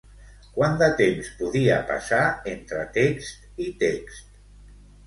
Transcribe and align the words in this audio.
Quant 0.55 0.79
de 0.79 0.87
temps 1.01 1.29
podia 1.41 1.77
passar 1.91 2.23
entre 2.55 2.83
text 2.99 3.65
i 3.69 3.71
text? 3.87 4.39